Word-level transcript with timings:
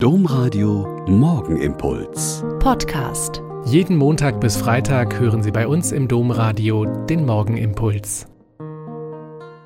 Domradio 0.00 1.04
Morgenimpuls. 1.08 2.44
Podcast. 2.60 3.42
Jeden 3.64 3.96
Montag 3.96 4.40
bis 4.40 4.56
Freitag 4.56 5.18
hören 5.18 5.42
Sie 5.42 5.50
bei 5.50 5.66
uns 5.66 5.90
im 5.90 6.06
Domradio 6.06 6.84
den 6.84 7.26
Morgenimpuls. 7.26 8.28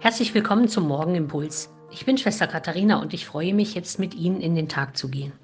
Herzlich 0.00 0.32
willkommen 0.32 0.68
zum 0.68 0.88
Morgenimpuls. 0.88 1.68
Ich 1.90 2.06
bin 2.06 2.16
Schwester 2.16 2.46
Katharina 2.46 3.02
und 3.02 3.12
ich 3.12 3.26
freue 3.26 3.52
mich 3.52 3.74
jetzt 3.74 3.98
mit 3.98 4.14
Ihnen 4.14 4.40
in 4.40 4.54
den 4.54 4.70
Tag 4.70 4.96
zu 4.96 5.10
gehen. 5.10 5.34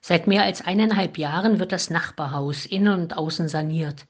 Seit 0.00 0.26
mehr 0.26 0.42
als 0.42 0.66
eineinhalb 0.66 1.16
Jahren 1.16 1.60
wird 1.60 1.70
das 1.70 1.88
Nachbarhaus 1.88 2.66
innen 2.66 3.00
und 3.00 3.16
außen 3.16 3.46
saniert. 3.46 4.06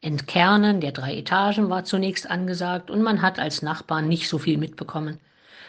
Entkernen 0.00 0.80
der 0.80 0.92
drei 0.92 1.14
Etagen 1.14 1.68
war 1.68 1.84
zunächst 1.84 2.30
angesagt 2.30 2.90
und 2.90 3.02
man 3.02 3.20
hat 3.20 3.38
als 3.38 3.60
Nachbarn 3.60 4.08
nicht 4.08 4.30
so 4.30 4.38
viel 4.38 4.56
mitbekommen. 4.56 5.20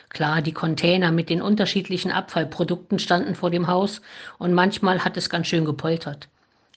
Klar, 0.09 0.41
die 0.41 0.53
Container 0.53 1.11
mit 1.11 1.29
den 1.29 1.41
unterschiedlichen 1.41 2.11
Abfallprodukten 2.11 2.99
standen 2.99 3.35
vor 3.35 3.49
dem 3.49 3.67
Haus 3.67 4.01
und 4.37 4.53
manchmal 4.53 5.03
hat 5.05 5.17
es 5.17 5.29
ganz 5.29 5.47
schön 5.47 5.65
gepoltert. 5.65 6.27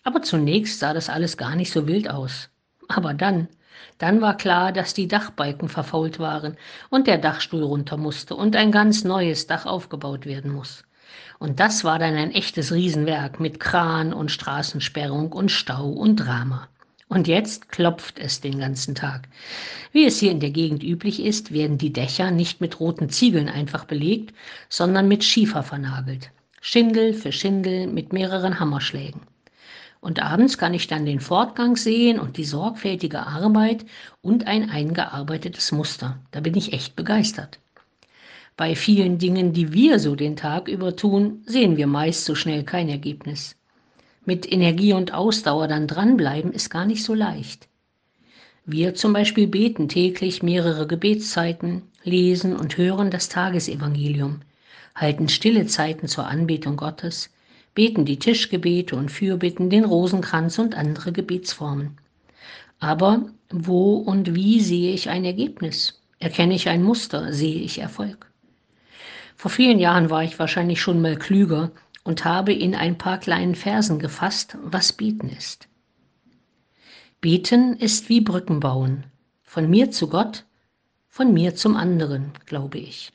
Aber 0.05 0.22
zunächst 0.22 0.78
sah 0.78 0.92
das 0.92 1.09
alles 1.09 1.36
gar 1.36 1.56
nicht 1.56 1.72
so 1.72 1.86
wild 1.86 2.08
aus. 2.08 2.50
Aber 2.88 3.14
dann, 3.14 3.48
dann 3.98 4.20
war 4.20 4.36
klar, 4.36 4.72
dass 4.72 4.95
die 4.95 5.08
Dachbalken 5.08 5.69
verfault 5.69 6.19
waren 6.19 6.56
und 6.91 7.06
der 7.06 7.19
Dachstuhl 7.19 7.62
runter 7.62 7.96
musste 7.96 8.34
und 8.36 8.55
ein 8.56 8.70
ganz 8.70 9.05
neues 9.05 9.46
Dach 9.46 9.66
aufgebaut 9.66 10.27
werden 10.27 10.52
muss. 10.52 10.84
Und 11.38 11.60
das 11.60 11.84
war 11.84 11.98
dann 11.98 12.14
ein 12.14 12.33
echtes 12.33 12.72
Riesenwerk 12.72 13.41
mit 13.41 13.60
Kran 13.60 14.12
und 14.12 14.30
Straßensperrung 14.30 15.33
und 15.33 15.50
Stau 15.50 15.88
und 15.88 16.16
Drama. 16.16 16.69
Und 17.08 17.28
jetzt 17.28 17.68
klopft 17.68 18.18
es 18.18 18.40
den 18.40 18.58
ganzen 18.58 18.94
Tag. 18.94 19.28
Wie 19.92 20.06
es 20.06 20.18
hier 20.18 20.30
in 20.30 20.40
der 20.40 20.50
Gegend 20.50 20.82
üblich 20.82 21.22
ist, 21.22 21.52
werden 21.52 21.78
die 21.78 21.92
Dächer 21.92 22.30
nicht 22.30 22.60
mit 22.60 22.80
roten 22.80 23.10
Ziegeln 23.10 23.48
einfach 23.48 23.84
belegt, 23.84 24.34
sondern 24.68 25.06
mit 25.06 25.22
Schiefer 25.22 25.62
vernagelt. 25.62 26.30
Schindel 26.60 27.12
für 27.12 27.30
Schindel 27.30 27.86
mit 27.88 28.12
mehreren 28.12 28.58
Hammerschlägen. 28.58 29.20
Und 30.00 30.22
abends 30.22 30.58
kann 30.58 30.74
ich 30.74 30.86
dann 30.86 31.06
den 31.06 31.20
Fortgang 31.20 31.77
sehen 31.77 32.19
und 32.19 32.36
die 32.36 32.44
sorgfältige 32.44 33.27
Arbeit 33.27 33.84
und 34.22 34.46
ein 34.46 34.70
eingearbeitetes 34.70 35.72
Muster. 35.72 36.18
Da 36.30 36.41
bin 36.41 36.56
ich 36.56 36.72
echt 36.72 36.96
begeistert. 36.96 37.58
Bei 38.56 38.74
vielen 38.77 39.18
Dingen, 39.18 39.52
die 39.52 39.72
wir 39.72 39.98
so 39.98 40.14
den 40.14 40.36
Tag 40.36 40.68
über 40.68 40.96
tun, 40.96 41.42
sehen 41.46 41.77
wir 41.77 41.86
meist 41.86 42.24
so 42.24 42.34
schnell 42.34 42.64
kein 42.64 42.89
Ergebnis 42.89 43.56
mit 44.27 44.50
Energie 44.50 44.92
und 44.92 45.12
Ausdauer 45.12 45.69
dann 45.69 45.86
dranbleiben, 45.86 46.53
ist 46.53 46.70
gar 46.70 46.84
nicht 46.84 47.05
so 47.05 47.14
leicht. 47.14 47.69
Wir 48.67 48.94
zum 48.94 49.12
Beispiel 49.12 49.47
beten 49.47 49.89
täglich 49.89 50.42
mehrere 50.42 50.86
Gebetszeiten, 50.86 51.83
lesen 52.03 52.56
und 52.56 52.78
hören 52.78 53.11
das 53.11 53.28
Tagesevangelium, 53.28 54.41
halten 54.95 55.28
stille 55.28 55.67
Zeiten 55.67 56.08
zur 56.08 56.27
Anbetung 56.27 56.77
Gottes, 56.77 57.30
beten 57.75 58.05
die 58.05 58.19
Tischgebete 58.19 58.97
und 58.97 59.11
Fürbitten, 59.11 59.69
den 59.69 59.84
Rosenkranz 59.84 60.58
und 60.58 60.77
andere 60.77 61.12
Gebetsformen. 61.12 61.98
Aber 62.78 63.27
wo 63.50 63.97
und 63.97 64.34
wie 64.34 64.61
sehe 64.61 64.95
ich 64.95 65.11
ein 65.11 65.25
Ergebnis? 65.25 66.00
Erkenne 66.19 66.55
ich 66.55 66.69
ein 66.69 66.83
Muster? 66.83 67.33
Sehe 67.33 67.61
ich 67.61 67.78
Erfolg? 67.78 68.27
Vor 69.36 69.50
vielen 69.50 69.78
Jahren 69.78 70.08
war 70.11 70.25
ich 70.25 70.39
wahrscheinlich 70.39 70.80
schon 70.80 71.02
mal 71.02 71.17
klüger 71.17 71.70
und 72.05 72.24
habe 72.24 72.52
in 72.52 72.74
ein 72.74 72.97
paar 72.98 73.19
kleinen 73.19 73.55
Versen 73.55 73.98
gefasst, 73.98 74.56
was 74.62 74.92
Beten 74.92 75.28
ist. 75.30 75.69
Beten 77.20 77.77
ist 77.78 78.11
wie 78.11 78.20
Brücken 78.20 78.61
bauen, 78.61 79.05
von 79.42 79.69
mir 79.69 79.91
zu 79.91 80.08
Gott, 80.08 80.44
von 81.08 81.33
mir 81.33 81.55
zum 81.55 81.74
anderen, 81.74 82.33
glaube 82.44 82.78
ich. 82.78 83.12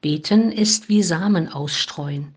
Beten 0.00 0.52
ist 0.52 0.88
wie 0.88 1.02
Samen 1.02 1.48
ausstreuen. 1.48 2.34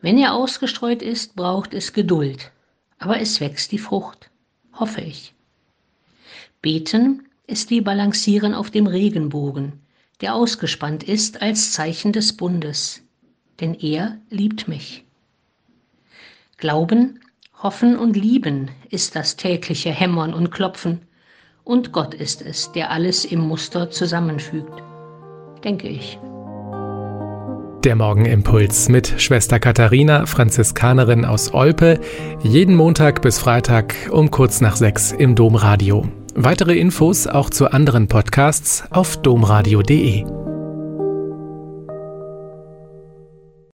Wenn 0.00 0.16
er 0.16 0.32
ausgestreut 0.32 1.02
ist, 1.02 1.36
braucht 1.36 1.74
es 1.74 1.92
Geduld, 1.92 2.50
aber 2.98 3.20
es 3.20 3.40
wächst 3.40 3.72
die 3.72 3.78
Frucht, 3.78 4.30
hoffe 4.72 5.02
ich. 5.02 5.34
Beten 6.62 7.28
ist 7.46 7.68
wie 7.68 7.82
Balancieren 7.82 8.54
auf 8.54 8.70
dem 8.70 8.86
Regenbogen, 8.86 9.80
der 10.22 10.34
ausgespannt 10.34 11.02
ist 11.02 11.42
als 11.42 11.72
Zeichen 11.72 12.12
des 12.12 12.36
Bundes 12.36 13.02
denn 13.60 13.74
er 13.74 14.18
liebt 14.30 14.68
mich. 14.68 15.04
Glauben, 16.56 17.20
Hoffen 17.62 17.98
und 17.98 18.16
Lieben 18.16 18.70
ist 18.90 19.16
das 19.16 19.36
tägliche 19.36 19.90
Hämmern 19.90 20.34
und 20.34 20.50
Klopfen, 20.50 21.00
und 21.64 21.92
Gott 21.92 22.14
ist 22.14 22.40
es, 22.40 22.72
der 22.72 22.90
alles 22.90 23.26
im 23.26 23.40
Muster 23.40 23.90
zusammenfügt, 23.90 24.82
denke 25.62 25.88
ich. 25.88 26.18
Der 27.84 27.94
Morgenimpuls 27.94 28.88
mit 28.88 29.20
Schwester 29.20 29.60
Katharina, 29.60 30.26
Franziskanerin 30.26 31.24
aus 31.24 31.52
Olpe, 31.52 32.00
jeden 32.42 32.74
Montag 32.74 33.22
bis 33.22 33.38
Freitag 33.38 33.94
um 34.10 34.30
kurz 34.30 34.60
nach 34.60 34.76
sechs 34.76 35.12
im 35.12 35.34
Domradio. 35.34 36.08
Weitere 36.34 36.76
Infos 36.76 37.26
auch 37.26 37.50
zu 37.50 37.70
anderen 37.70 38.08
Podcasts 38.08 38.84
auf 38.90 39.18
domradio.de. 39.18 40.37